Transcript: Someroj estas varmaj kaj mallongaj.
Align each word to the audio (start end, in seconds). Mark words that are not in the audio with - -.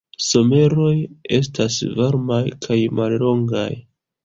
Someroj 0.27 0.93
estas 1.41 1.77
varmaj 2.01 2.41
kaj 2.67 2.81
mallongaj. 3.03 3.71